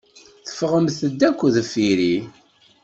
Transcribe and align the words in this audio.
Teffɣem-d 0.47 1.19
akk 1.29 1.41
deffir-i. 1.55 2.15